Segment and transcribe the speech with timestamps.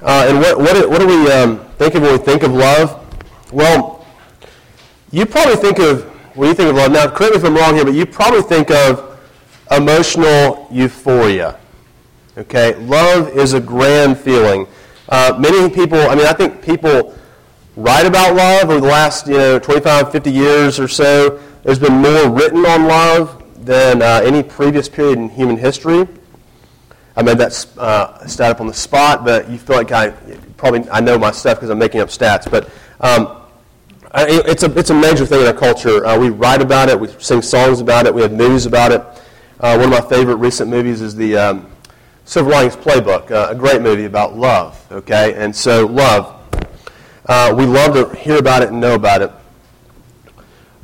[0.00, 3.04] Uh, and what, what, what do we um, think of when we think of love?
[3.52, 4.06] Well,
[5.10, 6.04] you probably think of,
[6.36, 8.42] when you think of love, now correct me if I'm wrong here, but you probably
[8.42, 9.18] think of
[9.72, 11.58] emotional euphoria.
[12.36, 12.76] Okay?
[12.76, 14.68] Love is a grand feeling.
[15.08, 17.16] Uh, many people, I mean, I think people
[17.74, 21.40] write about love over the last, you know, 25, 50 years or so.
[21.64, 26.06] There's been more written on love than uh, any previous period in human history.
[27.18, 30.10] I made that uh, stat up on the spot, but you feel like I
[30.56, 32.48] probably I know my stuff because I'm making up stats.
[32.48, 33.42] But um,
[34.14, 36.06] it's a it's a major thing in our culture.
[36.06, 39.00] Uh, we write about it, we sing songs about it, we have movies about it.
[39.58, 41.68] Uh, one of my favorite recent movies is the um,
[42.24, 44.80] Silver Linings Playbook, uh, a great movie about love.
[44.92, 46.40] Okay, and so love,
[47.26, 49.32] uh, we love to hear about it and know about it.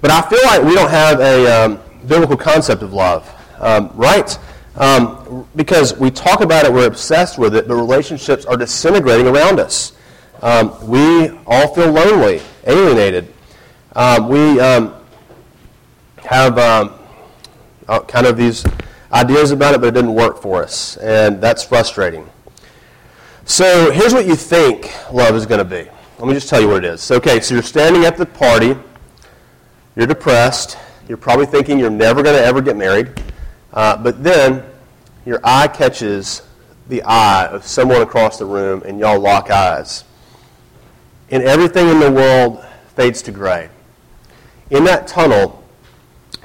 [0.01, 4.37] But I feel like we don't have a um, biblical concept of love, um, right?
[4.77, 9.61] Um, because we talk about it, we're obsessed with it, but relationships are disintegrating around
[9.61, 9.93] us.
[10.43, 13.33] Um, we all feel lonely, alienated.
[13.95, 14.95] Um, we um,
[16.19, 16.95] have um,
[17.89, 18.65] uh, kind of these
[19.13, 22.29] ideas about it, but it didn't work for us, and that's frustrating.
[23.45, 25.89] So here's what you think love is going to be.
[26.19, 27.11] Let me just tell you what it is.
[27.11, 28.75] Okay, so you're standing at the party,
[29.95, 30.79] you're depressed,
[31.09, 33.13] you're probably thinking you're never going to ever get married.
[33.75, 34.65] Uh, but then
[35.27, 36.43] your eye catches
[36.89, 40.05] the eye of someone across the room and y'all lock eyes.
[41.31, 43.69] And everything in the world fades to gray.
[44.71, 45.63] In that tunnel,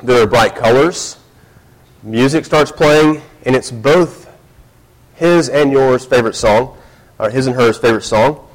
[0.01, 1.17] there are bright colors,
[2.03, 4.29] music starts playing, and it's both
[5.15, 6.77] his and yours favorite song,
[7.19, 8.47] or his and hers favorite song.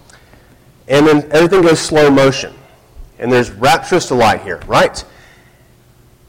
[0.89, 2.55] And then everything goes slow motion.
[3.19, 5.05] And there's rapturous delight here, right?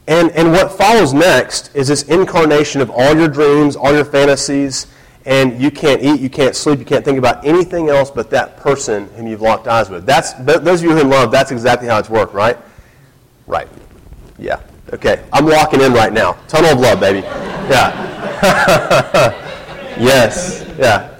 [0.08, 4.88] And, and what follows next is this incarnation of all your dreams, all your fantasies,
[5.25, 8.58] and you can't eat, you can't sleep, you can't think about anything else but that
[8.58, 10.06] person whom you've locked eyes with.
[10.06, 12.58] That's, those of you who are in love, that's exactly how it's worked, right?
[13.48, 13.67] Right.
[14.38, 14.61] Yeah.
[14.94, 15.23] Okay.
[15.33, 16.33] I'm locking in right now.
[16.48, 17.20] Tunnel of love, baby.
[17.20, 17.92] Yeah.
[19.99, 20.64] yes.
[20.77, 21.17] Yeah.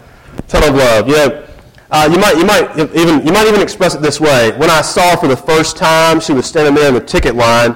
[0.47, 1.09] Tunnel of love.
[1.09, 1.41] Yeah.
[1.90, 4.51] Uh, you might, you might even, you might even express it this way.
[4.57, 7.35] When I saw her for the first time, she was standing there in the ticket
[7.35, 7.75] line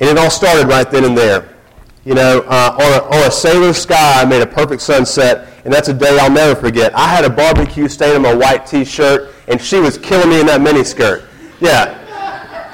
[0.00, 1.48] and it all started right then and there.
[2.04, 5.72] You know, uh, on, a, on a sailor sky, I made a perfect sunset, and
[5.74, 6.94] that's a day I'll never forget.
[6.94, 10.46] I had a barbecue stain on my white T-shirt, and she was killing me in
[10.46, 11.26] that miniskirt.
[11.60, 11.96] Yeah.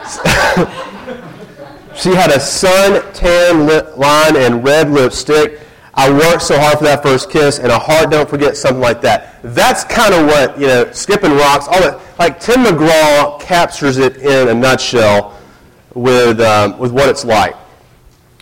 [1.97, 5.61] she had a sun-tan lip line and red lipstick.
[5.95, 9.01] I worked so hard for that first kiss, and a heart don't forget something like
[9.01, 9.41] that.
[9.43, 12.01] That's kind of what, you know, skipping rocks, all that.
[12.19, 15.34] Like Tim McGraw captures it in a nutshell
[15.94, 17.56] with, um, with what it's like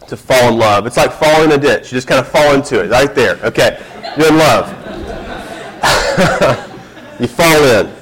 [0.09, 0.87] to fall in love.
[0.87, 1.91] It's like falling in a ditch.
[1.91, 3.39] You just kind of fall into it right there.
[3.45, 3.81] Okay,
[4.17, 4.69] you're in love.
[7.21, 7.93] you fall in.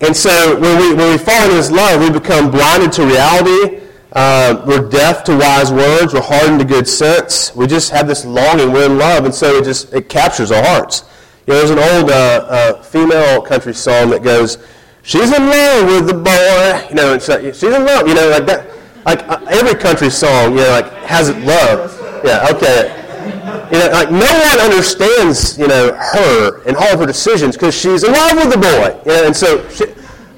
[0.00, 3.80] And so when we, when we fall in His love, we become blinded to reality.
[4.12, 6.12] Uh, we're deaf to wise words.
[6.12, 7.54] We're hardened to good sense.
[7.54, 8.72] We just have this longing.
[8.72, 11.04] We're in love, and so it just it captures our hearts.
[11.46, 14.58] You know, there's an old uh, uh, female country song that goes,
[15.02, 16.88] she's in love with the boy.
[16.88, 18.08] You know, like, she's in love.
[18.08, 18.68] You know, like that.
[19.04, 21.90] Like uh, every country song, you know, like has it love.
[22.24, 22.98] Yeah, okay.
[23.72, 27.74] You know, like no one understands, you know, her and all of her decisions because
[27.74, 29.00] she's in love with the boy.
[29.04, 29.86] You know, and so she,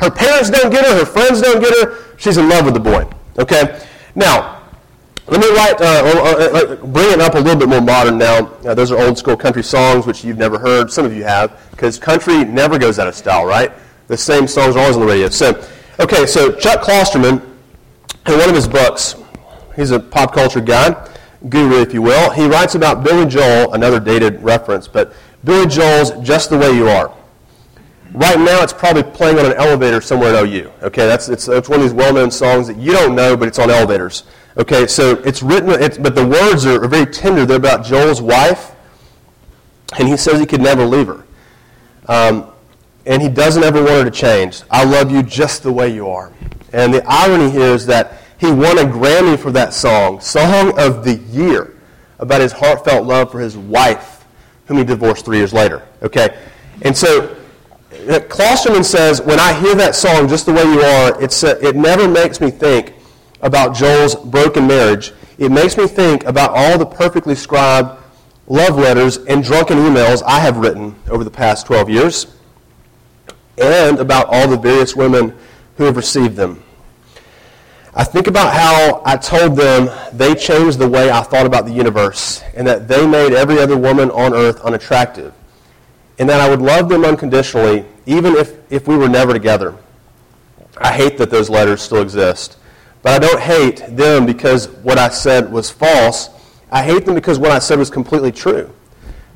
[0.00, 2.16] her parents don't get her, her friends don't get her.
[2.16, 3.06] She's in love with the boy.
[3.38, 3.86] Okay.
[4.14, 4.62] Now,
[5.26, 8.46] let me write, uh, uh, uh, bring it up a little bit more modern now.
[8.64, 10.90] Uh, those are old school country songs, which you've never heard.
[10.90, 13.72] Some of you have, because country never goes out of style, right?
[14.06, 15.28] The same songs are always on the radio.
[15.28, 15.66] So,
[16.00, 17.42] okay, so Chuck Klosterman,
[18.26, 19.16] in one of his books,
[19.76, 21.08] he's a pop culture guy,
[21.48, 22.30] guru, if you will.
[22.30, 25.12] He writes about Billy Joel, another dated reference, but
[25.44, 27.14] Billy Joel's Just the Way You Are.
[28.12, 30.70] Right now, it's probably playing on an elevator somewhere in OU.
[30.84, 33.58] Okay, that's it's, it's one of these well-known songs that you don't know, but it's
[33.58, 34.22] on elevators.
[34.56, 37.44] Okay, so it's written, it's, but the words are, are very tender.
[37.44, 38.70] They're about Joel's wife,
[39.98, 41.24] and he says he could never leave her.
[42.06, 42.53] Um,
[43.06, 44.62] and he doesn't ever want her to change.
[44.70, 46.32] I love you just the way you are.
[46.72, 51.04] And the irony here is that he won a Grammy for that song, Song of
[51.04, 51.76] the Year,
[52.18, 54.24] about his heartfelt love for his wife,
[54.66, 55.86] whom he divorced three years later.
[56.02, 56.36] Okay?
[56.82, 57.36] And so
[57.92, 61.58] uh, Klosterman says, when I hear that song, just the way you are, it's, uh,
[61.62, 62.94] it never makes me think
[63.40, 65.12] about Joel's broken marriage.
[65.38, 68.00] It makes me think about all the perfectly scribed
[68.46, 72.34] love letters and drunken emails I have written over the past 12 years
[73.58, 75.36] and about all the various women
[75.76, 76.62] who have received them.
[77.96, 81.72] I think about how I told them they changed the way I thought about the
[81.72, 85.32] universe and that they made every other woman on earth unattractive.
[86.18, 89.74] and that I would love them unconditionally, even if, if we were never together.
[90.78, 92.56] I hate that those letters still exist.
[93.02, 96.30] But I don't hate them because what I said was false.
[96.70, 98.72] I hate them because what I said was completely true.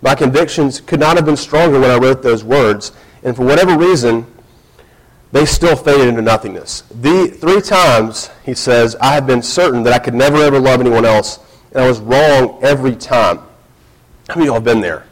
[0.02, 2.92] My convictions could not have been stronger when I wrote those words.
[3.28, 4.26] And for whatever reason,
[5.32, 6.80] they still faded into nothingness.
[6.90, 10.80] The three times, he says, I have been certain that I could never ever love
[10.80, 11.38] anyone else,
[11.72, 13.40] and I was wrong every time.
[14.28, 15.04] How many of you have been there?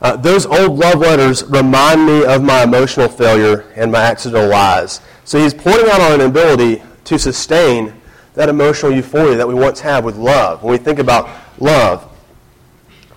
[0.00, 5.02] Uh, those old love letters remind me of my emotional failure and my accidental lies.
[5.26, 7.92] So he's pointing out our inability to sustain
[8.32, 11.28] that emotional euphoria that we once had with love when we think about
[11.58, 12.10] love.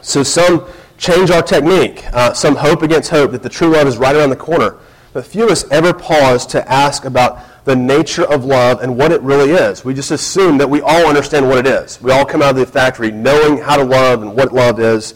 [0.02, 0.68] So some
[0.98, 4.30] change our technique, uh, some hope against hope that the true love is right around
[4.30, 4.78] the corner.
[5.14, 9.12] But few of us ever pause to ask about the nature of love and what
[9.12, 9.86] it really is.
[9.86, 12.02] We just assume that we all understand what it is.
[12.02, 15.14] We all come out of the factory knowing how to love and what love is.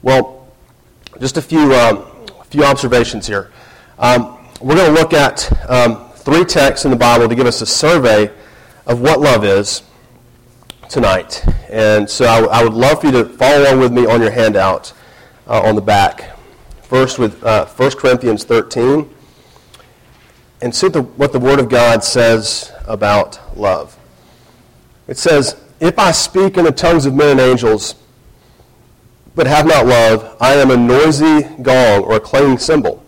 [0.00, 0.48] Well,
[1.20, 2.06] just a few, um,
[2.46, 3.50] few observations here.
[3.98, 7.60] Um, we're going to look at um, three texts in the Bible to give us
[7.60, 8.30] a survey
[8.86, 9.82] of what love is
[10.88, 11.44] tonight.
[11.68, 14.30] And so I, I would love for you to follow along with me on your
[14.30, 14.92] handout
[15.46, 16.36] uh, on the back.
[16.82, 19.08] First with uh, 1 Corinthians 13.
[20.60, 23.98] And see the, what the Word of God says about love.
[25.08, 27.96] It says, If I speak in the tongues of men and angels,
[29.34, 33.02] but have not love, I am a noisy gong or a clanging cymbal.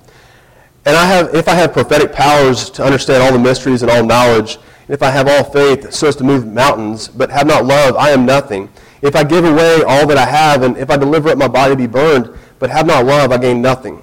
[0.87, 4.05] And I have, if I have prophetic powers to understand all the mysteries and all
[4.05, 7.65] knowledge, and if I have all faith so as to move mountains, but have not
[7.65, 8.69] love, I am nothing.
[9.05, 11.75] If I give away all that I have, and if I deliver up my body
[11.75, 14.01] to be burned, but have not love, I gain nothing.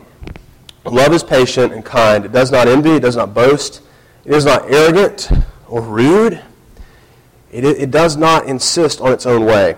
[0.86, 2.24] Love is patient and kind.
[2.24, 3.82] It does not envy, it does not boast,
[4.26, 5.32] it is not arrogant
[5.68, 6.40] or rude.
[7.52, 9.76] It, it does not insist on its own way.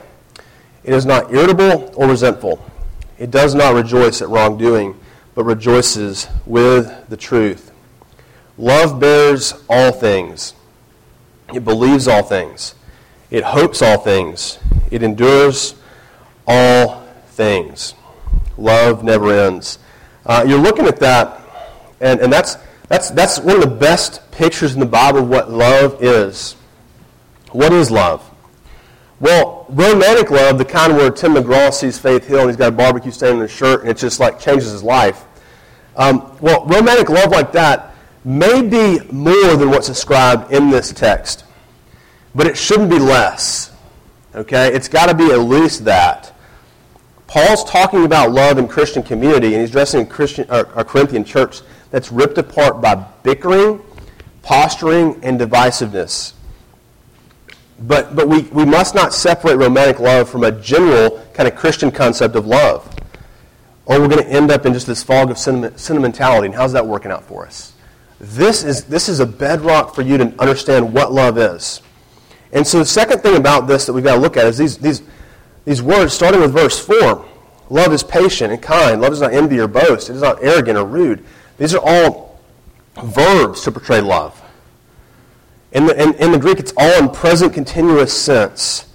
[0.83, 2.63] It is not irritable or resentful.
[3.17, 4.99] It does not rejoice at wrongdoing
[5.35, 7.71] but rejoices with the truth.
[8.57, 10.53] Love bears all things.
[11.53, 12.75] It believes all things.
[13.33, 14.59] It hopes all things.
[14.91, 15.73] It endures
[16.47, 17.95] all things.
[18.59, 19.79] Love never ends.
[20.23, 21.41] Uh, you're looking at that,
[21.99, 22.57] and, and that's,
[22.89, 26.55] that's, that's one of the best pictures in the Bible of what love is.
[27.51, 28.23] What is love?
[29.19, 32.75] Well, romantic love, the kind where Tim McGraw sees Faith Hill and he's got a
[32.75, 35.25] barbecue stain on his shirt and it just like changes his life.
[35.95, 41.45] Um, well, romantic love like that may be more than what's described in this text,
[42.35, 43.71] but it shouldn't be less.
[44.35, 44.73] Okay?
[44.73, 46.33] It's got to be at least that.
[47.27, 51.61] Paul's talking about love in Christian community, and he's addressing a, Christian, a Corinthian church
[51.89, 53.81] that's ripped apart by bickering,
[54.43, 56.33] posturing, and divisiveness.
[57.79, 61.91] But, but we, we must not separate romantic love from a general kind of Christian
[61.91, 62.87] concept of love.
[63.85, 66.45] Or we're going to end up in just this fog of sentimentality.
[66.47, 67.73] And how's that working out for us?
[68.19, 71.81] This is, this is a bedrock for you to understand what love is.
[72.53, 74.77] And so the second thing about this that we've got to look at is these,
[74.77, 75.01] these,
[75.65, 77.25] these words, starting with verse 4.
[77.69, 79.01] Love is patient and kind.
[79.01, 80.09] Love does not envy or boast.
[80.09, 81.25] It is not arrogant or rude.
[81.57, 82.39] These are all
[83.03, 84.39] verbs to portray love.
[85.71, 88.85] In the, in, in the Greek, it's all in present continuous sense.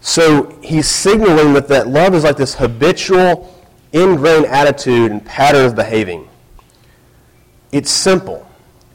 [0.00, 3.52] So he's signaling that, that love is like this habitual,
[3.92, 6.28] ingrained attitude and pattern of behaving.
[7.72, 8.48] It's simple,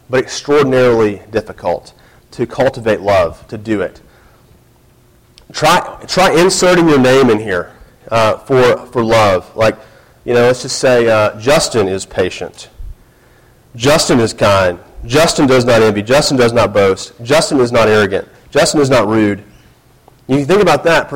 [0.10, 1.94] but extraordinarily difficult
[2.32, 4.02] to cultivate love, to do it.
[5.52, 7.76] Try, try inserting your name in here
[8.10, 9.56] uh, for, for love.
[9.56, 9.78] Like,
[10.26, 12.70] you know, let's just say uh, Justin is patient.
[13.76, 14.80] Justin is kind.
[15.06, 16.02] Justin does not envy.
[16.02, 17.14] Justin does not boast.
[17.24, 18.28] Justin is not arrogant.
[18.52, 19.44] Justin is not rude.
[20.28, 21.08] You think about that,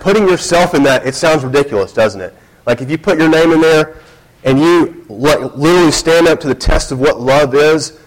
[0.00, 2.34] putting yourself in that, it sounds ridiculous, doesn't it?
[2.64, 3.96] Like if you put your name in there
[4.44, 7.98] and you literally stand up to the test of what love is,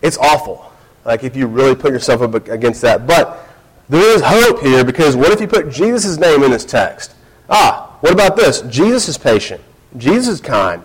[0.00, 0.65] it's awful.
[1.06, 3.06] Like if you really put yourself up against that.
[3.06, 3.48] But
[3.88, 7.14] there is hope here because what if you put Jesus' name in this text?
[7.48, 8.62] Ah, what about this?
[8.62, 9.62] Jesus is patient.
[9.96, 10.82] Jesus is kind.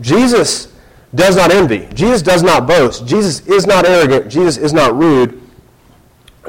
[0.00, 0.72] Jesus
[1.14, 1.88] does not envy.
[1.94, 3.06] Jesus does not boast.
[3.06, 4.30] Jesus is not arrogant.
[4.30, 5.40] Jesus is not rude.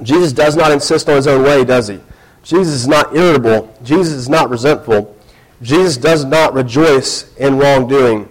[0.02, 2.00] Jesus does not insist on his own way, does he?
[2.44, 3.74] Jesus is not irritable.
[3.84, 5.16] Jesus is not resentful.
[5.62, 8.28] Jesus does not rejoice in wrongdoing.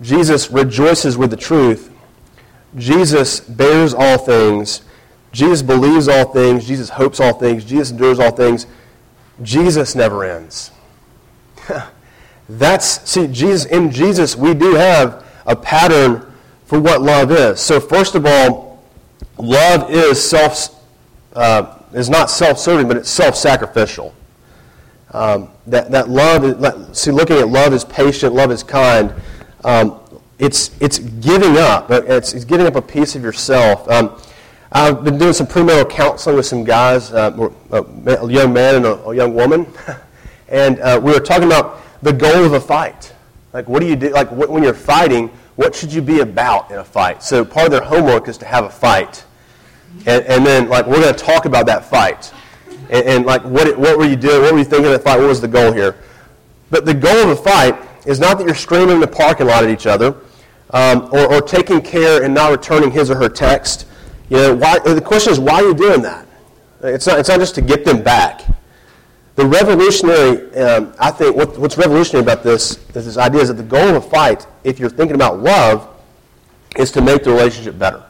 [0.00, 1.92] Jesus rejoices with the truth.
[2.78, 4.82] Jesus bears all things.
[5.32, 6.66] Jesus believes all things.
[6.66, 7.64] Jesus hopes all things.
[7.64, 8.66] Jesus endures all things.
[9.42, 10.70] Jesus never ends.
[12.48, 16.32] That's see Jesus in Jesus we do have a pattern
[16.64, 17.60] for what love is.
[17.60, 18.82] So first of all,
[19.36, 20.74] love is self
[21.34, 24.14] uh, is not self-serving, but it's self-sacrificial.
[25.12, 29.14] Um, that, that love, is, see, looking at love is patient, love is kind.
[29.64, 30.00] Um,
[30.38, 31.90] it's, it's giving up.
[31.90, 33.88] It's, it's giving up a piece of yourself.
[33.88, 34.20] Um,
[34.70, 39.08] I've been doing some premarital counseling with some guys, uh, a young man and a,
[39.08, 39.66] a young woman,
[40.48, 43.14] and uh, we were talking about the goal of a fight.
[43.52, 44.10] Like, what do you do?
[44.10, 47.22] Like, when you're fighting, what should you be about in a fight?
[47.22, 49.24] So, part of their homework is to have a fight,
[50.06, 52.32] and, and then like we're going to talk about that fight,
[52.90, 54.42] and, and like what what were you doing?
[54.42, 55.18] What were you thinking of the fight?
[55.18, 55.96] What was the goal here?
[56.70, 59.64] But the goal of a fight is not that you're screaming in the parking lot
[59.64, 60.14] at each other,
[60.70, 63.86] um, or, or taking care and not returning his or her text
[64.30, 66.26] you know, why, the question is, why are you doing that?
[66.82, 68.42] It's not, it's not just to get them back.
[69.36, 73.54] The revolutionary, um, I think, what, what's revolutionary about this is this idea is that
[73.54, 75.88] the goal of a fight, if you're thinking about love,
[76.76, 78.04] is to make the relationship better.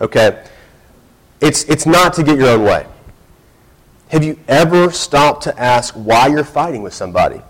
[0.00, 0.44] Okay?
[1.40, 2.86] It's, it's not to get your own way.
[4.08, 7.40] Have you ever stopped to ask why you're fighting with somebody?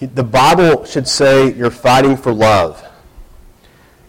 [0.00, 2.84] The Bible should say you're fighting for love.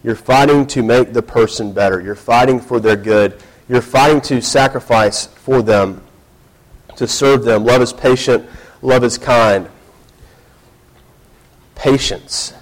[0.04, 2.00] You're fighting to make the person better.
[2.00, 3.42] You're fighting for their good.
[3.68, 6.02] You're fighting to sacrifice for them,
[6.96, 7.66] to serve them.
[7.66, 8.48] Love is patient.
[8.82, 9.68] Love is kind.
[11.76, 12.54] Patience.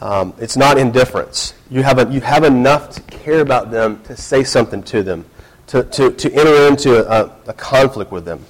[0.00, 1.54] Um, it's not indifference.
[1.70, 5.24] You have, a, you have enough to care about them to say something to them,
[5.68, 8.44] to, to, to enter into a, a conflict with them.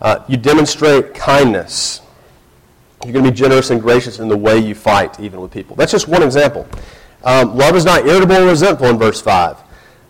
[0.00, 2.02] Uh, you demonstrate kindness.
[3.04, 5.76] You're going to be generous and gracious in the way you fight, even with people.
[5.76, 6.66] That's just one example.
[7.22, 9.58] Um, love is not irritable and resentful in verse 5.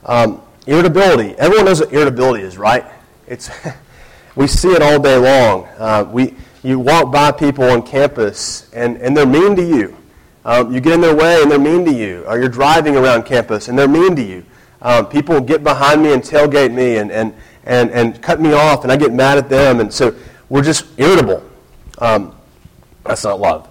[0.05, 1.35] Um, irritability.
[1.39, 2.85] Everyone knows what irritability is, right?
[3.27, 3.51] It's,
[4.37, 5.67] we see it all day long.
[5.79, 9.97] Uh, we, you walk by people on campus, and, and they're mean to you.
[10.45, 12.25] Um, you get in their way, and they're mean to you.
[12.27, 14.45] Or you're driving around campus, and they're mean to you.
[14.81, 18.85] Um, people get behind me and tailgate me and, and, and, and cut me off,
[18.85, 19.81] and I get mad at them.
[19.81, 20.15] And so
[20.49, 21.43] we're just irritable.
[21.99, 22.36] Um,
[23.09, 23.69] that's not love.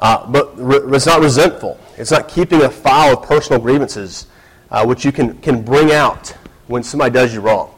[0.00, 1.78] Uh, but re- it's not resentful.
[1.96, 4.26] It's not keeping a file of personal grievances,
[4.70, 6.28] uh, which you can, can bring out
[6.68, 7.74] when somebody does you wrong,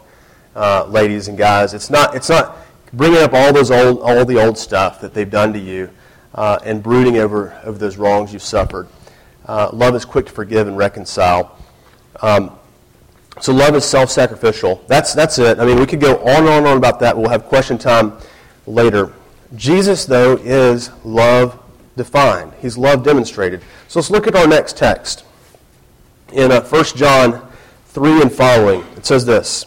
[0.55, 1.73] uh, ladies and guys.
[1.73, 2.59] It's not, it's not
[2.93, 5.89] bringing up all, those old, all the old stuff that they've done to you
[6.35, 8.89] uh, and brooding over, over those wrongs you've suffered.
[9.47, 11.57] Uh, love is quick to forgive and reconcile.
[12.21, 12.59] Um,
[13.41, 14.85] so love is self-sacrificial.
[14.87, 15.59] That's, that's it.
[15.59, 17.17] I mean, we could go on and on and on about that.
[17.17, 18.19] We'll have question time
[18.67, 19.15] later.
[19.57, 21.61] Jesus, though, is love
[21.97, 22.53] defined.
[22.61, 23.63] He's love demonstrated.
[23.89, 25.25] So let's look at our next text.
[26.33, 27.51] In uh, 1 John
[27.87, 29.67] 3 and following, it says this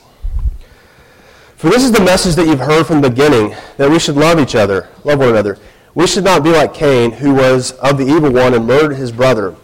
[1.57, 4.39] For this is the message that you've heard from the beginning, that we should love
[4.39, 5.59] each other, love one another.
[5.95, 9.11] We should not be like Cain, who was of the evil one and murdered his
[9.11, 9.55] brother.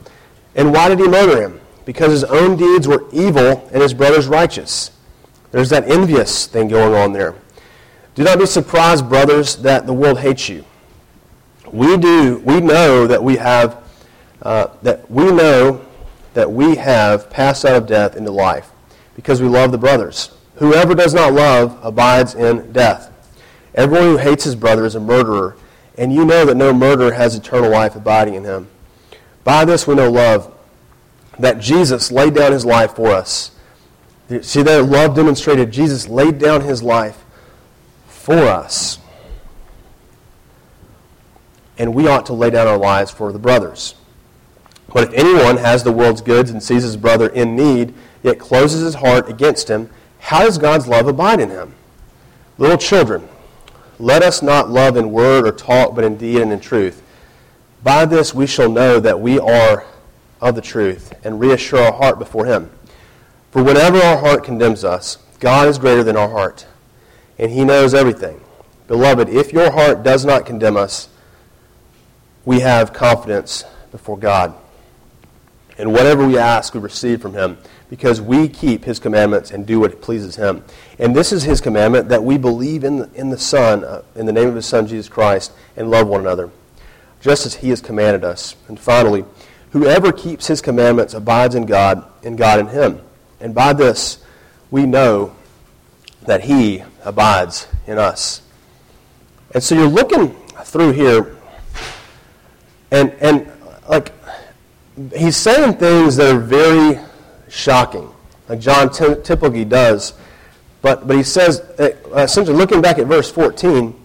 [0.56, 1.62] And why did he murder him?
[1.86, 4.92] Because his own deeds were evil and his brother's righteous.
[5.52, 7.34] There's that envious thing going on there.
[8.20, 10.66] Do not be surprised, brothers, that the world hates you.
[11.72, 12.40] We do.
[12.40, 13.82] We know that we have
[14.42, 15.86] uh, that we know
[16.34, 18.72] that we have passed out of death into life
[19.16, 20.32] because we love the brothers.
[20.56, 23.10] Whoever does not love abides in death.
[23.74, 25.56] Everyone who hates his brother is a murderer,
[25.98, 28.68] and you know that no murderer has eternal life abiding in him.
[29.46, 30.54] By this we know love,
[31.40, 33.52] that Jesus laid down his life for us.
[34.42, 37.24] See that love demonstrated Jesus laid down his life
[38.20, 39.00] for us.
[41.78, 43.96] And we ought to lay down our lives for the brothers.
[44.94, 48.82] But if anyone has the world's goods and sees his brother in need, yet closes
[48.82, 51.74] his heart against him, how does God's love abide in him?
[52.58, 53.28] Little children,
[53.98, 57.02] let us not love in word or talk, but in deed and in truth.
[57.84, 59.86] By this we shall know that we are
[60.42, 62.70] of the truth, and reassure our heart before him.
[63.52, 66.66] For whenever our heart condemns us, God is greater than our heart
[67.39, 68.39] and He knows everything.
[68.88, 71.08] Beloved, if your heart does not condemn us,
[72.46, 74.53] we have confidence before God.
[75.77, 77.58] And whatever we ask, we receive from Him,
[77.89, 80.63] because we keep His commandments and do what pleases Him.
[80.98, 84.25] And this is His commandment that we believe in the, in the Son, uh, in
[84.25, 86.50] the name of His Son, Jesus Christ, and love one another,
[87.22, 88.55] just as He has commanded us.
[88.67, 89.24] And finally,
[89.72, 93.01] whoever keeps His commandments abides in God, and God in Him.
[93.39, 94.24] And by this
[94.72, 95.36] we know
[96.29, 98.43] that He abides in us.
[99.51, 101.36] And so you're looking through here,
[102.91, 103.51] and, and
[103.89, 104.13] like,
[105.17, 107.00] he's saying things that are very
[107.48, 108.13] shocking,
[108.48, 110.13] like John typically does.
[110.83, 114.00] But, but he says, uh, essentially looking back at verse 14,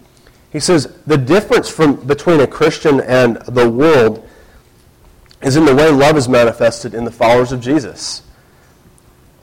[0.50, 4.26] he says the difference from, between a Christian and the world
[5.42, 8.22] is in the way love is manifested in the followers of Jesus.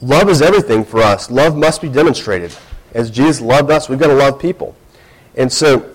[0.01, 1.29] Love is everything for us.
[1.29, 2.51] Love must be demonstrated.
[2.93, 4.75] As Jesus loved us, we've got to love people.
[5.35, 5.89] And so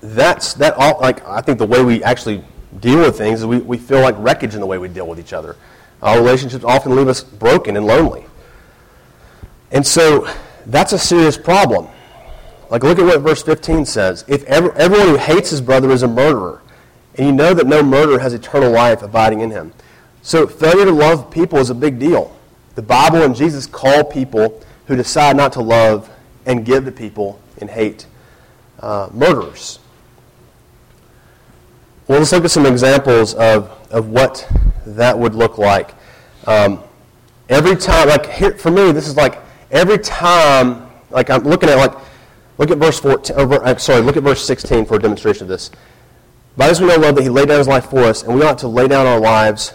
[0.00, 2.44] that's that all like I think the way we actually
[2.80, 5.18] deal with things is we, we feel like wreckage in the way we deal with
[5.18, 5.56] each other.
[6.02, 8.24] Our relationships often leave us broken and lonely.
[9.70, 10.28] And so
[10.66, 11.88] that's a serious problem.
[12.70, 14.24] Like, look at what verse 15 says.
[14.28, 16.62] If ever, everyone who hates his brother is a murderer,
[17.16, 19.72] and you know that no murderer has eternal life abiding in him.
[20.22, 22.34] So, failure to love people is a big deal.
[22.74, 26.10] The Bible and Jesus call people who decide not to love
[26.46, 28.06] and give to people in hate
[28.80, 29.78] uh, murderers.
[32.06, 34.46] Well, let's look at some examples of, of what
[34.84, 35.94] that would look like.
[36.46, 36.82] Um,
[37.48, 39.38] every time, like here, for me, this is like
[39.70, 41.96] every time, like I'm looking at like,
[42.58, 45.70] look at verse 14, or, sorry, look at verse 16 for a demonstration of this.
[46.56, 48.42] By this we know, love, that he laid down his life for us, and we
[48.42, 49.72] ought to lay down our lives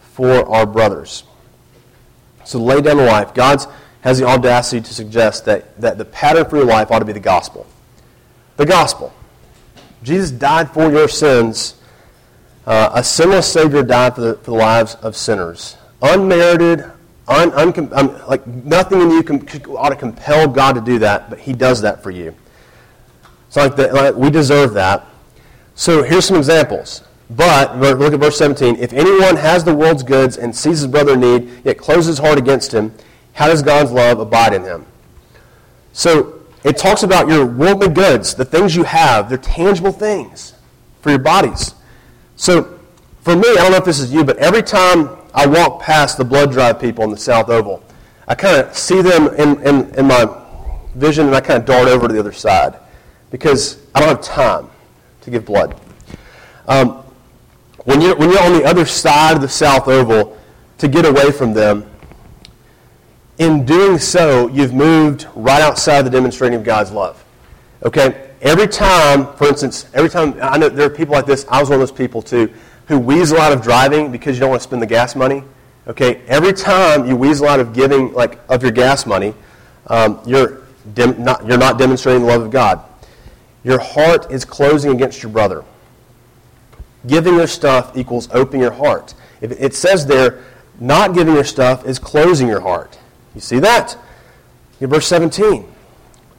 [0.00, 1.24] for our brothers.
[2.44, 3.32] So lay down the life.
[3.32, 3.64] God
[4.02, 7.12] has the audacity to suggest that, that the pattern for your life ought to be
[7.12, 7.66] the gospel.
[8.56, 9.12] The gospel.
[10.02, 11.74] Jesus died for your sins.
[12.66, 15.76] Uh, a sinless Savior died for the, for the lives of sinners.
[16.02, 16.84] Unmerited,
[17.28, 21.28] un, un, um, like nothing in you can, ought to compel God to do that,
[21.28, 22.34] but He does that for you.
[23.48, 25.06] It's like, the, like we deserve that.
[25.74, 27.02] So here's some examples.
[27.30, 28.76] But, look at verse 17.
[28.76, 32.18] If anyone has the world's goods and sees his brother in need, yet closes his
[32.18, 32.92] heart against him,
[33.32, 34.86] how does God's love abide in him?
[35.92, 39.28] So it talks about your worldly goods, the things you have.
[39.28, 40.54] They're tangible things
[41.00, 41.74] for your bodies.
[42.36, 42.78] So
[43.22, 46.18] for me, I don't know if this is you, but every time I walk past
[46.18, 47.82] the blood drive people in the South Oval.
[48.26, 50.28] I kind of see them in, in, in my
[50.94, 52.78] vision and I kind of dart over to the other side
[53.30, 54.70] because I don't have time
[55.22, 55.80] to give blood.
[56.66, 57.04] Um,
[57.84, 60.36] when, you're, when you're on the other side of the South Oval,
[60.78, 61.89] to get away from them,
[63.40, 67.24] in doing so, you've moved right outside the demonstrating of God's love.
[67.82, 68.28] Okay?
[68.42, 71.70] Every time, for instance, every time, I know there are people like this, I was
[71.70, 72.52] one of those people too
[72.86, 75.42] who weasel out of driving because you don't want to spend the gas money.
[75.86, 79.32] Okay, every time you weasel out of giving like of your gas money,
[79.86, 82.84] um, you're dem- not, you're not demonstrating the love of God.
[83.64, 85.64] Your heart is closing against your brother.
[87.06, 89.14] Giving your stuff equals opening your heart.
[89.40, 90.44] It says there,
[90.78, 92.98] not giving your stuff is closing your heart.
[93.34, 93.96] You see that?
[94.80, 95.70] In verse 17,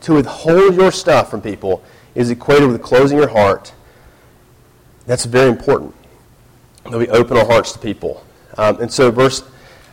[0.01, 1.83] to withhold your stuff from people
[2.15, 3.73] is equated with closing your heart.
[5.05, 5.95] That's very important
[6.89, 8.25] that we open our hearts to people.
[8.57, 9.43] Um, and so, verse,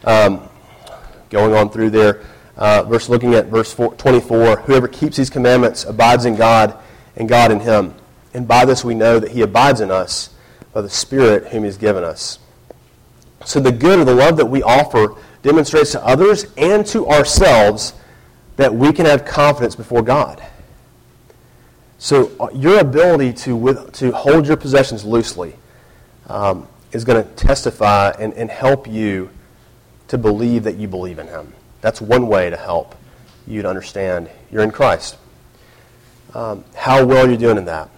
[0.04, 0.48] um,
[1.30, 2.24] going on through there,
[2.56, 6.76] uh, verse looking at verse 4, 24, whoever keeps these commandments abides in God,
[7.16, 7.94] and God in him.
[8.34, 10.30] And by this we know that he abides in us
[10.72, 12.38] by the Spirit whom he has given us.
[13.44, 15.14] So the good of the love that we offer
[15.48, 17.94] demonstrates to others and to ourselves
[18.56, 20.42] that we can have confidence before God.
[21.96, 25.54] So uh, your ability to, with, to hold your possessions loosely
[26.26, 29.30] um, is going to testify and, and help you
[30.08, 31.54] to believe that you believe in him.
[31.80, 32.94] That's one way to help
[33.46, 35.16] you to understand you're in Christ.
[36.34, 37.88] Um, how well you're doing in that.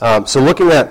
[0.00, 0.90] Um, so looking at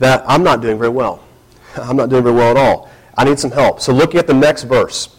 [0.00, 1.22] that, I'm not doing very well.
[1.76, 2.90] I'm not doing very well at all.
[3.16, 3.80] I need some help.
[3.80, 5.14] So looking at the next verse,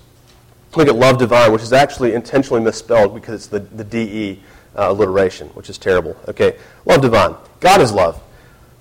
[0.76, 4.42] look at love divine, which is actually intentionally misspelled because it's the, the DE
[4.76, 6.18] uh, alliteration, which is terrible.
[6.28, 7.36] Okay, love divine.
[7.60, 8.22] God is love.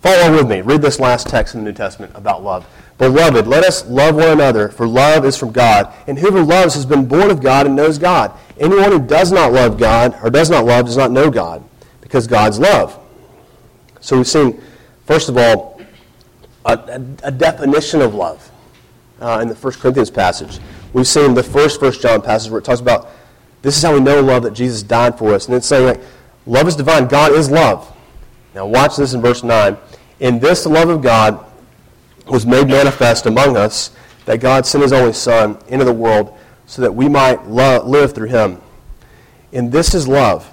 [0.03, 0.61] Follow with me.
[0.61, 2.67] Read this last text in the New Testament about love.
[2.99, 5.93] Beloved, let us love one another, for love is from God.
[6.07, 8.33] And whoever loves has been born of God and knows God.
[8.59, 11.65] Anyone who does not love God or does not love does not know God,
[12.03, 12.99] because God's love.
[14.01, 14.61] So we've seen,
[15.07, 15.81] first of all,
[16.67, 18.51] a, a, a definition of love
[19.21, 20.59] uh, in the First Corinthians passage.
[20.93, 23.11] We've seen the first First John passage where it talks about
[23.63, 25.47] this is how we know love that Jesus died for us.
[25.47, 26.01] And it's saying like,
[26.47, 27.09] love is divine.
[27.09, 27.91] God is love.
[28.55, 29.77] Now watch this in verse 9.
[30.21, 31.45] In this the love of God
[32.27, 33.91] was made manifest among us,
[34.27, 38.29] that God sent his only Son into the world so that we might live through
[38.29, 38.61] him.
[39.53, 40.51] And this is love.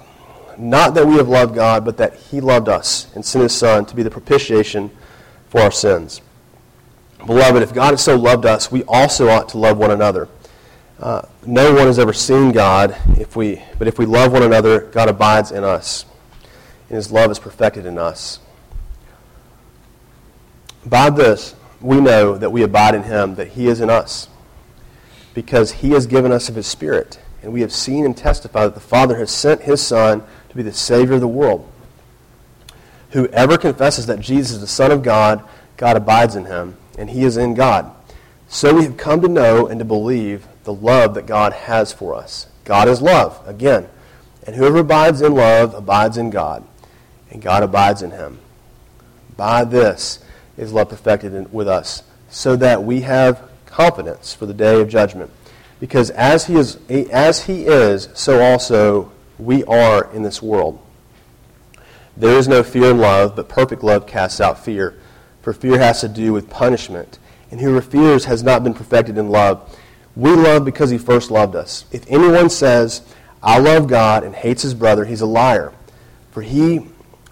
[0.58, 3.84] Not that we have loved God, but that he loved us and sent his Son
[3.86, 4.90] to be the propitiation
[5.48, 6.20] for our sins.
[7.26, 10.28] Beloved, if God has so loved us, we also ought to love one another.
[10.98, 14.80] Uh, no one has ever seen God, if we, but if we love one another,
[14.80, 16.04] God abides in us
[16.92, 18.38] and his love is perfected in us.
[20.84, 24.28] By this, we know that we abide in him, that he is in us,
[25.32, 27.18] because he has given us of his Spirit.
[27.42, 30.62] And we have seen and testified that the Father has sent his Son to be
[30.62, 31.66] the Savior of the world.
[33.12, 35.42] Whoever confesses that Jesus is the Son of God,
[35.78, 37.90] God abides in him, and he is in God.
[38.48, 42.14] So we have come to know and to believe the love that God has for
[42.14, 42.46] us.
[42.64, 43.88] God is love, again.
[44.46, 46.64] And whoever abides in love abides in God,
[47.30, 48.38] and God abides in him.
[49.36, 50.22] By this
[50.56, 54.88] is love perfected in, with us, so that we have confidence for the day of
[54.88, 55.30] judgment.
[55.80, 60.78] Because as he is, as he is, so also we are in this world.
[62.16, 65.00] There is no fear in love, but perfect love casts out fear.
[65.42, 67.18] For fear has to do with punishment,
[67.50, 69.78] and whoever fears has not been perfected in love.
[70.14, 71.84] We love because he first loved us.
[71.90, 73.02] If anyone says,
[73.42, 75.72] I love God, and hates his brother, he's a liar.
[76.30, 76.86] For he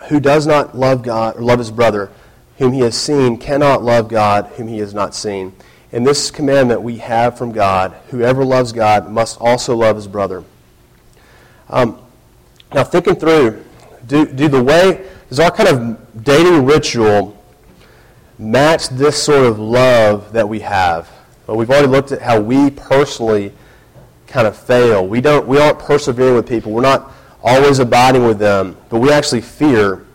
[0.08, 2.10] who does not love God or love his brother,
[2.58, 5.54] whom he has seen, cannot love God, whom he has not seen.
[5.92, 10.44] And this commandment we have from God whoever loves God must also love his brother.
[11.68, 12.00] Um,
[12.74, 13.64] now, thinking through,
[14.06, 17.39] do, do the way, does our kind of dating ritual
[18.40, 21.08] match this sort of love that we have?
[21.46, 23.52] Well, we've already looked at how we personally
[24.26, 25.06] kind of fail.
[25.06, 26.72] We, don't, we aren't persevering with people.
[26.72, 30.06] We're not always abiding with them, but we actually fear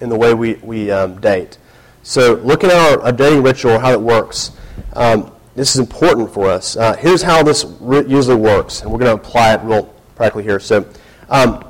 [0.00, 1.58] in the way we, we um, date.
[2.04, 4.52] So, looking at our, our, dating ritual, how it works,
[4.94, 6.76] um, this is important for us.
[6.76, 9.84] Uh, here's how this usually works, and we're going to apply it real
[10.16, 10.58] practically here.
[10.58, 10.84] So,
[11.28, 11.64] um,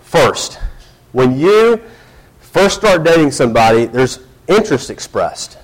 [0.00, 0.58] first,
[1.12, 1.82] when you
[2.40, 5.58] first start dating somebody, there's interest expressed.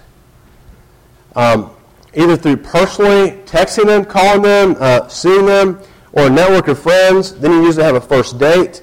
[1.35, 1.71] Um,
[2.14, 5.81] either through personally texting them, calling them, uh, seeing them,
[6.12, 7.35] or a network of friends.
[7.35, 8.83] Then you usually have a first date.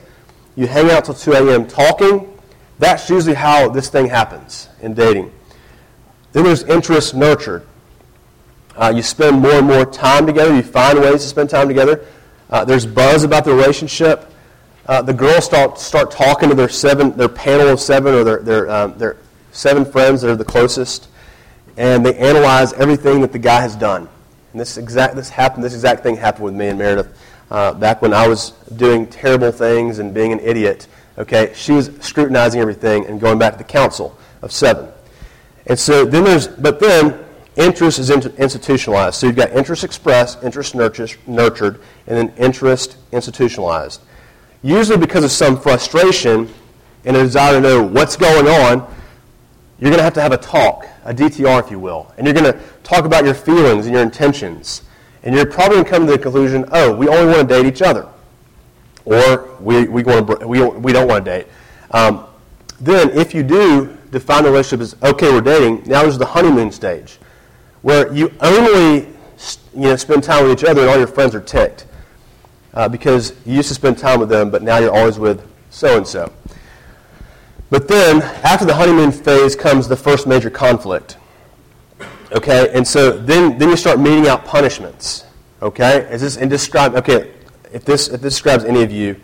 [0.55, 1.67] You hang out till 2 a.m.
[1.67, 2.27] talking.
[2.79, 5.31] That's usually how this thing happens in dating.
[6.31, 7.65] Then there's interest nurtured.
[8.75, 10.55] Uh, you spend more and more time together.
[10.55, 12.05] You find ways to spend time together.
[12.49, 14.31] Uh, there's buzz about the relationship.
[14.87, 18.39] Uh, the girls start, start talking to their seven, their panel of seven, or their,
[18.39, 19.17] their, um, their
[19.51, 21.07] seven friends that are the closest
[21.77, 24.07] and they analyze everything that the guy has done.
[24.51, 25.63] And this exact this happened.
[25.63, 27.17] This exact thing happened with me and Meredith
[27.49, 30.87] uh, back when I was doing terrible things and being an idiot.
[31.17, 34.89] Okay, she was scrutinizing everything and going back to the council of seven.
[35.65, 37.23] And so then there's, but then
[37.55, 39.15] interest is institutionalized.
[39.15, 44.01] So you've got interest expressed, interest nurtured, and then interest institutionalized.
[44.61, 46.51] Usually because of some frustration
[47.05, 48.93] and a desire to know what's going on,
[49.79, 52.13] you're going to have to have a talk, a DTR, if you will.
[52.17, 54.81] And you're going to talk about your feelings and your intentions.
[55.23, 57.65] And you're probably going to come to the conclusion, oh, we only want to date
[57.65, 58.07] each other.
[59.05, 61.47] Or we, we, want to, we, we don't want to date.
[61.91, 62.25] Um,
[62.81, 66.71] then, if you do define the relationship as, okay, we're dating, now there's the honeymoon
[66.71, 67.17] stage,
[67.81, 69.07] where you only you
[69.73, 71.85] know, spend time with each other and all your friends are ticked.
[72.73, 75.97] Uh, because you used to spend time with them, but now you're always with so
[75.97, 76.31] and so.
[77.69, 81.17] But then, after the honeymoon phase comes the first major conflict.
[82.31, 85.25] Okay, and so then, then you start meeting out punishments.
[85.61, 86.95] Okay, is this and describe?
[86.95, 87.31] Okay,
[87.71, 89.19] if this if this describes any of you,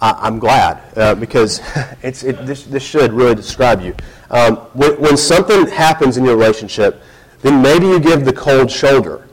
[0.00, 1.60] I, am glad uh, because
[2.02, 3.94] it's it, this this should really describe you.
[4.30, 7.02] Um, when, when something happens in your relationship,
[7.42, 9.28] then maybe you give the cold shoulder.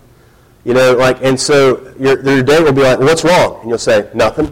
[0.64, 3.78] You know, like, and so your, your date will be like, "What's wrong?" And you'll
[3.78, 4.52] say, "Nothing."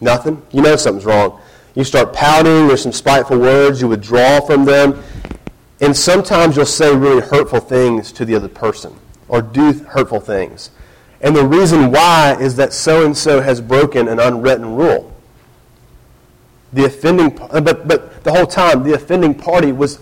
[0.00, 0.42] Nothing?
[0.52, 1.40] You know something's wrong.
[1.74, 5.02] You start pouting, there's some spiteful words, you withdraw from them,
[5.80, 8.94] and sometimes you'll say really hurtful things to the other person
[9.28, 10.70] or do hurtful things.
[11.20, 15.14] And the reason why is that so and so has broken an unwritten rule.
[16.72, 20.00] The offending, uh, but, but the whole time, the offending party was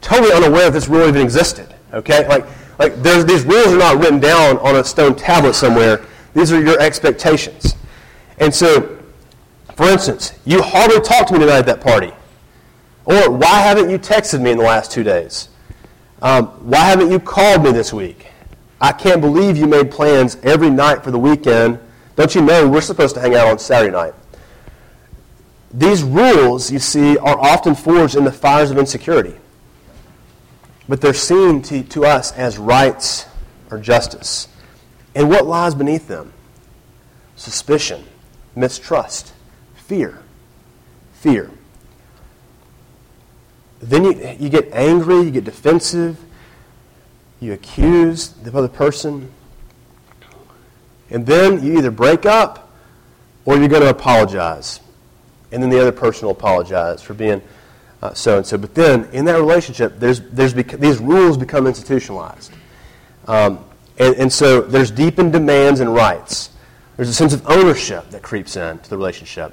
[0.00, 1.74] totally unaware if this rule even existed.
[1.92, 2.26] Okay?
[2.28, 2.46] Like,
[2.78, 6.04] like these rules are not written down on a stone tablet somewhere.
[6.34, 7.74] These are your expectations.
[8.38, 8.99] And so
[9.80, 12.12] for instance, you hardly talked to me tonight at that party.
[13.06, 15.48] Or why haven't you texted me in the last two days?
[16.20, 18.26] Um, why haven't you called me this week?
[18.78, 21.78] I can't believe you made plans every night for the weekend.
[22.14, 24.12] Don't you know we're supposed to hang out on Saturday night?
[25.72, 29.34] These rules, you see, are often forged in the fires of insecurity.
[30.90, 33.24] But they're seen to, to us as rights
[33.70, 34.46] or justice.
[35.14, 36.34] And what lies beneath them?
[37.34, 38.04] Suspicion,
[38.54, 39.32] mistrust,
[39.90, 40.22] Fear.
[41.14, 41.50] Fear.
[43.80, 46.16] Then you, you get angry, you get defensive,
[47.40, 49.32] you accuse the other person,
[51.10, 52.70] and then you either break up
[53.44, 54.78] or you're going to apologize.
[55.50, 57.42] And then the other person will apologize for being
[58.14, 58.58] so and so.
[58.58, 62.52] But then in that relationship, there's, there's bec- these rules become institutionalized.
[63.26, 63.64] Um,
[63.98, 66.50] and, and so there's deepened demands and rights.
[66.96, 69.52] There's a sense of ownership that creeps into the relationship.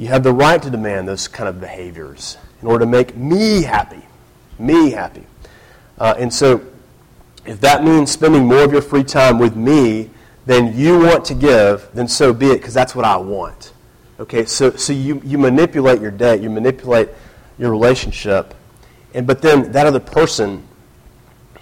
[0.00, 3.60] You have the right to demand those kind of behaviors in order to make me
[3.60, 4.00] happy.
[4.58, 5.26] Me happy.
[5.98, 6.64] Uh, and so,
[7.44, 10.08] if that means spending more of your free time with me
[10.46, 13.74] than you want to give, then so be it, because that's what I want.
[14.18, 17.10] Okay, so, so you, you manipulate your date, you manipulate
[17.58, 18.54] your relationship,
[19.12, 20.66] and but then that other person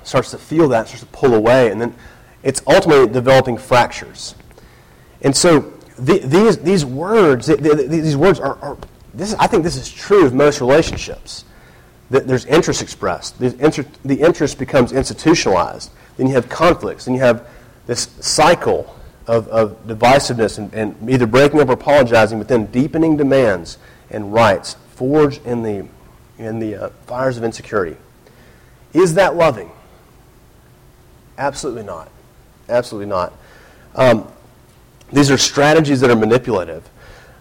[0.05, 1.93] starts to feel that, starts to pull away, and then
[2.45, 4.37] it's ultimately developing fractures.
[5.23, 8.79] And so the, these, these words, the, the, these words are, are
[9.15, 11.45] this, I think this is true of most relationships.
[12.11, 13.39] That there's interest expressed.
[13.39, 15.91] The, inter, the interest becomes institutionalized.
[16.17, 17.05] Then you have conflicts.
[17.05, 17.47] Then you have
[17.87, 23.17] this cycle of, of divisiveness and, and either breaking up or apologizing, but then deepening
[23.19, 23.77] demands
[24.11, 25.87] and rights forged in the,
[26.39, 27.97] in the uh, fires of insecurity.
[28.95, 29.71] Is that loving?
[31.37, 32.11] Absolutely not.
[32.69, 33.35] Absolutely not.
[33.95, 34.31] Um,
[35.13, 36.89] these are strategies that are manipulative.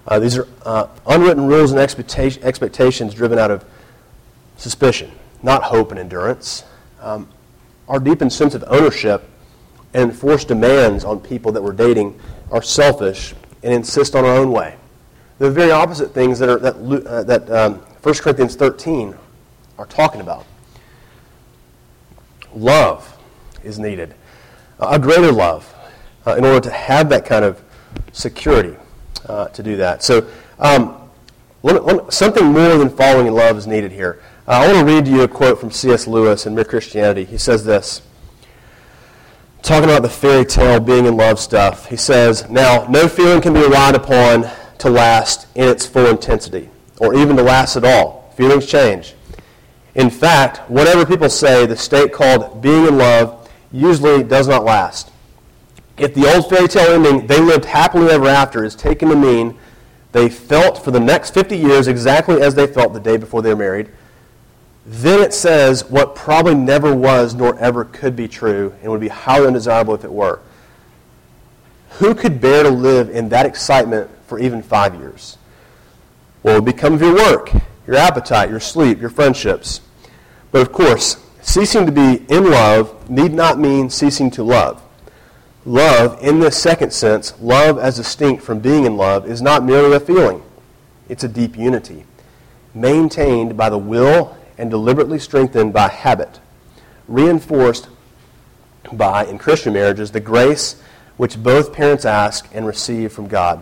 [0.08, 3.66] Uh, these are uh, unwritten rules and expectation, expectations driven out of
[4.56, 5.12] suspicion,
[5.44, 6.64] not hope and endurance.
[7.02, 7.28] Um,
[7.90, 9.30] our deepened sense of ownership
[9.94, 12.20] and enforced demands on people that we're dating
[12.52, 14.76] are selfish and insist on our own way.
[15.40, 19.16] The very opposite things that, are, that, uh, that um, 1 Corinthians 13
[19.78, 20.46] are talking about.
[22.56, 23.18] Love
[23.64, 24.16] is needed,
[24.80, 25.72] a greater love,
[26.28, 27.62] uh, in order to have that kind of
[28.12, 28.76] security
[29.28, 30.04] uh, to do that.
[30.04, 30.28] So,
[30.60, 31.10] um,
[32.10, 34.22] something more than falling in love is needed here.
[34.48, 36.06] Uh, I want to read to you a quote from C.S.
[36.06, 37.24] Lewis in Mere Christianity.
[37.24, 38.02] He says this
[39.62, 41.88] talking about the fairy tale being in love stuff.
[41.88, 46.70] He says, Now, no feeling can be relied upon to last in its full intensity,
[47.00, 48.34] or even to last at all.
[48.38, 49.16] Feelings change.
[49.96, 55.12] In fact, whatever people say, the state called being in love usually does not last.
[55.98, 59.58] If the old fairy tale ending, they lived happily ever after, is taken to mean
[60.12, 63.50] they felt for the next 50 years exactly as they felt the day before they
[63.50, 63.90] were married,
[64.86, 69.10] then it says what probably never was nor ever could be true and would be
[69.10, 70.40] highly undesirable if it were.
[72.00, 75.38] Who could bear to live in that excitement for even five years?
[76.42, 77.52] What would become of your work,
[77.86, 79.82] your appetite, your sleep, your friendships.
[80.52, 84.82] But of course, ceasing to be in love need not mean ceasing to love.
[85.68, 89.94] Love, in this second sense, love as distinct from being in love, is not merely
[89.94, 90.42] a feeling.
[91.10, 92.06] It's a deep unity,
[92.74, 96.40] maintained by the will and deliberately strengthened by habit,
[97.10, 97.90] reinforced
[98.94, 100.82] by, in Christian marriages, the grace
[101.18, 103.62] which both parents ask and receive from God.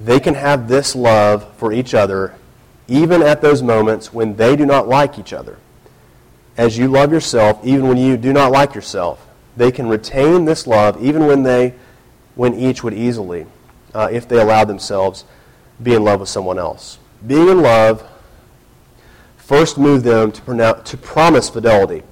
[0.00, 2.36] They can have this love for each other
[2.86, 5.58] even at those moments when they do not like each other.
[6.56, 9.25] As you love yourself, even when you do not like yourself,
[9.56, 11.74] they can retain this love even when they,
[12.34, 13.46] when each would easily,
[13.94, 15.24] uh, if they allowed themselves,
[15.82, 16.98] be in love with someone else.
[17.26, 18.06] Being in love
[19.36, 22.02] first move them to, pronounce, to promise fidelity.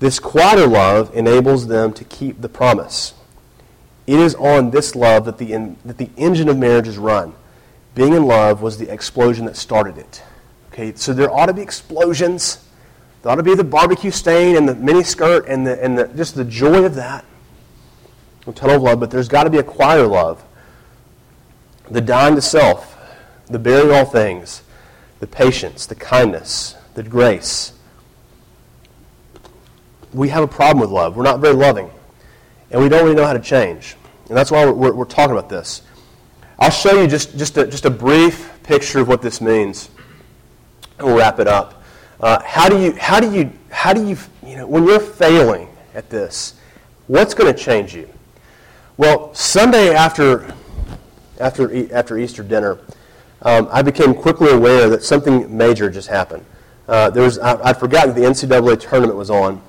[0.00, 3.14] This quieter love enables them to keep the promise.
[4.06, 7.34] It is on this love that the, in, that the engine of marriage is run.
[7.94, 10.22] Being in love was the explosion that started it.
[10.72, 12.64] Okay, so there ought to be explosions.
[13.28, 16.08] There ought to be the barbecue stain and the mini skirt and, the, and the,
[16.08, 17.26] just the joy of that.
[18.46, 20.42] A of love, but there's got to be a quieter love.
[21.90, 22.96] The dying to self,
[23.44, 24.62] the bearing all things,
[25.20, 27.74] the patience, the kindness, the grace.
[30.14, 31.14] We have a problem with love.
[31.14, 31.90] We're not very loving.
[32.70, 33.94] And we don't really know how to change.
[34.28, 35.82] And that's why we're, we're, we're talking about this.
[36.58, 39.90] I'll show you just, just, a, just a brief picture of what this means.
[40.96, 41.77] And we'll wrap it up.
[42.20, 45.68] Uh, how do you, how do you, how do you, you know, when you're failing
[45.94, 46.54] at this,
[47.06, 48.08] what's going to change you?
[48.96, 50.52] Well, Sunday after,
[51.38, 52.80] after, after Easter dinner,
[53.42, 56.44] um, I became quickly aware that something major just happened.
[56.88, 59.62] Uh, there was, I, would forgotten the NCAA tournament was on.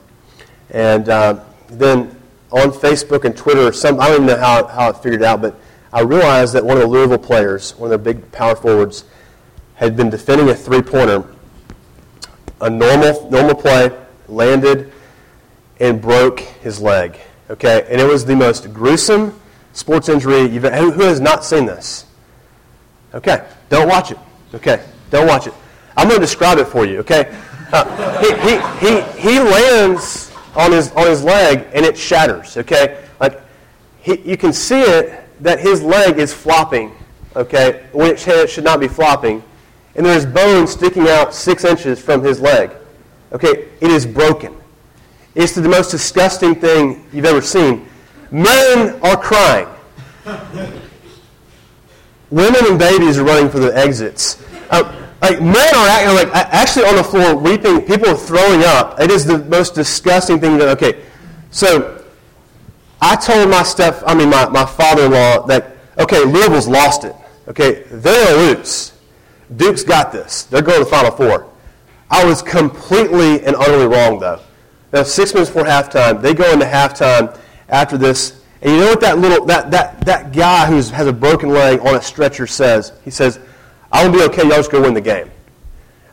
[0.71, 2.15] And uh, then
[2.51, 5.59] on Facebook and Twitter, some, I don't even know how, how it figured out, but
[5.93, 9.05] I realized that one of the Louisville players, one of their big power forwards,
[9.75, 11.23] had been defending a three-pointer,
[12.61, 13.91] a normal, normal play,
[14.27, 14.91] landed,
[15.79, 17.17] and broke his leg.
[17.49, 19.39] Okay, and it was the most gruesome
[19.73, 20.91] sports injury you've ever.
[20.91, 22.05] Who has not seen this?
[23.13, 24.17] Okay, don't watch it.
[24.53, 25.53] Okay, don't watch it.
[25.97, 26.99] I'm going to describe it for you.
[26.99, 27.35] Okay,
[27.73, 32.57] uh, he, he, he, he lands on his on his leg and it shatters.
[32.57, 33.41] Okay, like
[34.01, 36.95] he, you can see it that his leg is flopping.
[37.35, 39.43] Okay, when it should not be flopping,
[39.95, 42.71] and there's bone sticking out six inches from his leg.
[43.31, 44.55] Okay, it is broken.
[45.35, 47.87] It's the most disgusting thing you've ever seen.
[48.31, 49.67] Men are crying.
[52.29, 54.43] Women and babies are running for the exits.
[54.69, 57.81] Uh, like men are acting like actually on the floor weeping.
[57.81, 58.99] People are throwing up.
[58.99, 60.57] It is the most disgusting thing.
[60.57, 61.03] That okay,
[61.51, 62.03] so
[63.01, 67.15] I told my step, I mean my, my father-in-law that okay, Louisville's lost it.
[67.47, 68.93] Okay, they're lose.
[69.55, 70.43] Duke's got this.
[70.43, 71.49] They're going to the Final Four.
[72.11, 74.39] I was completely and utterly wrong, though.
[74.91, 77.37] Now, six minutes before halftime, they go into halftime
[77.69, 78.43] after this.
[78.61, 81.79] And you know what that little that that that guy who has a broken leg
[81.79, 82.91] on a stretcher says?
[83.05, 83.39] He says,
[83.91, 84.41] "I'm gonna be okay.
[84.41, 85.29] Y'all just go win the game.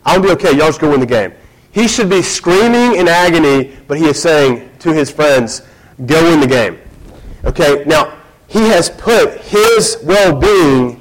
[0.05, 0.57] I'm gonna be okay.
[0.57, 1.33] Y'all just go win the game."
[1.72, 5.62] He should be screaming in agony, but he is saying to his friends,
[6.07, 6.79] "Go win the game."
[7.44, 7.83] Okay.
[7.85, 8.12] Now
[8.46, 11.01] he has put his well-being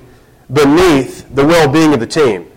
[0.51, 2.51] beneath the well-being of the team.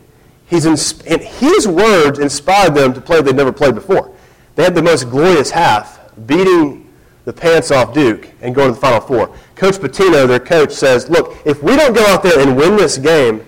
[0.46, 4.14] He's his words inspired them to play they'd never played before.
[4.55, 6.90] They had the most glorious half, beating
[7.24, 9.35] the pants off Duke and going to the Final Four.
[9.55, 12.96] Coach Pitino, their coach, says, look, if we don't go out there and win this
[12.96, 13.44] game,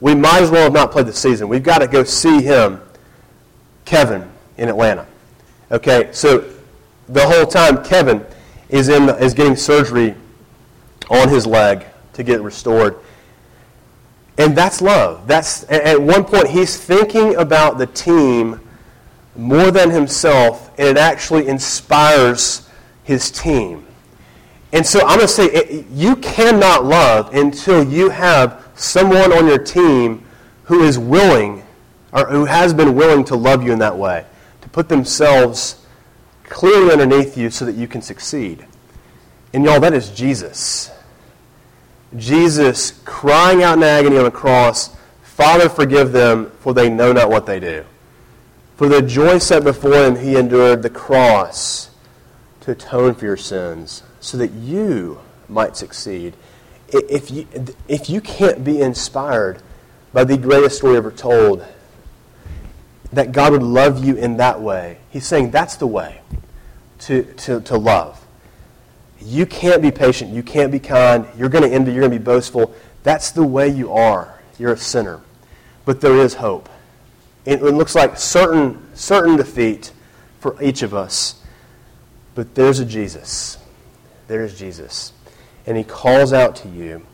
[0.00, 1.48] we might as well have not played the season.
[1.48, 2.80] We've got to go see him,
[3.84, 5.06] Kevin, in Atlanta.
[5.72, 6.44] Okay, so
[7.08, 8.24] the whole time Kevin
[8.68, 10.14] is, in, is getting surgery
[11.10, 12.98] on his leg to get restored.
[14.38, 15.26] And that's love.
[15.26, 18.60] That's, at one point, he's thinking about the team
[19.34, 22.68] more than himself, and it actually inspires
[23.02, 23.84] his team.
[24.72, 29.58] And so I'm going to say you cannot love until you have someone on your
[29.58, 30.24] team
[30.64, 31.64] who is willing
[32.12, 34.24] or who has been willing to love you in that way,
[34.60, 35.84] to put themselves
[36.44, 38.66] clearly underneath you so that you can succeed.
[39.52, 40.90] And y'all, that is Jesus.
[42.16, 47.30] Jesus crying out in agony on the cross, Father, forgive them, for they know not
[47.30, 47.84] what they do.
[48.76, 51.90] For the joy set before him, he endured the cross
[52.60, 56.34] to atone for your sins so that you might succeed.
[56.88, 57.46] If you,
[57.88, 59.62] if you can't be inspired
[60.12, 61.64] by the greatest story ever told,
[63.12, 66.20] that God would love you in that way, He's saying that's the way
[67.00, 68.24] to, to, to love.
[69.20, 70.32] You can't be patient.
[70.32, 71.26] You can't be kind.
[71.36, 71.92] You're going to envy.
[71.92, 72.74] You're going to be boastful.
[73.02, 74.40] That's the way you are.
[74.58, 75.20] You're a sinner.
[75.84, 76.68] But there is hope.
[77.44, 79.92] It, it looks like certain, certain defeat
[80.40, 81.42] for each of us.
[82.34, 83.58] But there's a Jesus.
[84.28, 85.12] There's Jesus.
[85.66, 87.04] And he calls out to you.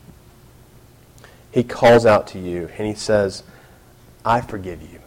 [1.50, 3.44] He calls out to you and he says,
[4.24, 5.00] I forgive you.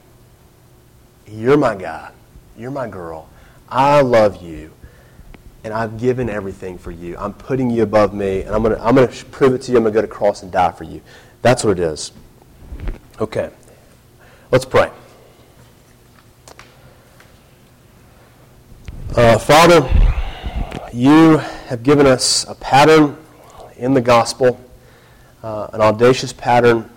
[1.27, 2.11] You're my guy.
[2.57, 3.27] You're my girl.
[3.69, 4.71] I love you.
[5.67, 7.17] And I've given everything for you.
[7.17, 8.43] I'm putting you above me.
[8.43, 9.77] And I'm going to I'm to prove it to you.
[9.77, 11.01] I'm going to go to cross and die for you.
[11.41, 12.13] That's what it is.
[13.19, 13.49] Okay.
[14.49, 14.89] Let's pray.
[19.13, 19.85] Uh, Father,
[20.93, 23.17] you have given us a pattern
[23.75, 24.57] in the gospel,
[25.43, 26.89] uh, an audacious pattern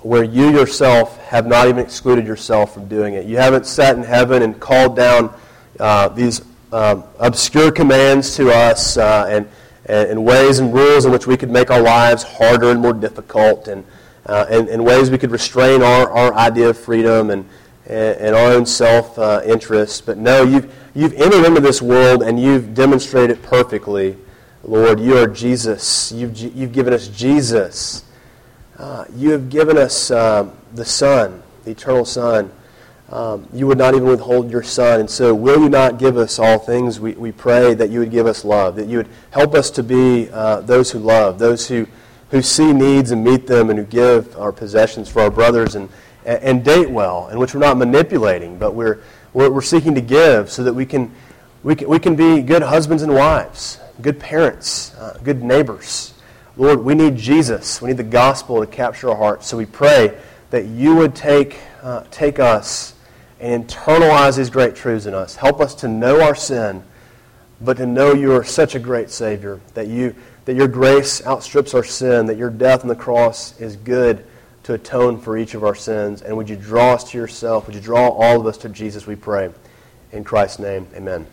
[0.00, 3.24] where you yourself have not even excluded yourself from doing it.
[3.24, 5.32] You haven't sat in heaven and called down
[5.78, 6.40] uh, these
[6.72, 9.48] um, obscure commands to us uh, and,
[9.86, 13.68] and, ways and rules in which we could make our lives harder and more difficult
[13.68, 13.84] and,
[14.26, 17.46] uh, and, and ways we could restrain our, our idea of freedom and,
[17.86, 20.06] and, our own self uh, interest.
[20.06, 24.16] But no, you've you've entered into this world and you've demonstrated perfectly,
[24.64, 24.98] Lord.
[25.00, 26.10] You are Jesus.
[26.12, 28.04] You've, you've given us Jesus.
[28.78, 32.50] Uh, you have given us uh, the Son, the eternal Son.
[33.12, 35.00] Um, you would not even withhold your Son.
[35.00, 36.98] And so, will you not give us all things?
[36.98, 39.82] We, we pray that you would give us love, that you would help us to
[39.82, 41.86] be uh, those who love, those who,
[42.30, 45.90] who see needs and meet them, and who give our possessions for our brothers, and,
[46.24, 50.50] and date well, in which we're not manipulating, but we're we're, we're seeking to give
[50.50, 51.10] so that we can,
[51.62, 56.14] we can, we can be good husbands and wives, good parents, uh, good neighbors.
[56.56, 57.80] Lord, we need Jesus.
[57.80, 59.46] We need the gospel to capture our hearts.
[59.46, 60.18] So we pray
[60.50, 62.94] that you would take, uh, take us
[63.42, 65.34] and internalize these great truths in us.
[65.34, 66.82] Help us to know our sin,
[67.60, 71.74] but to know you are such a great Savior, that, you, that your grace outstrips
[71.74, 74.24] our sin, that your death on the cross is good
[74.62, 76.22] to atone for each of our sins.
[76.22, 77.66] And would you draw us to yourself?
[77.66, 79.50] Would you draw all of us to Jesus, we pray.
[80.12, 81.26] In Christ's name, amen.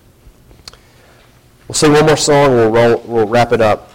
[1.68, 3.92] We'll sing one more song we'll, roll, we'll wrap it up.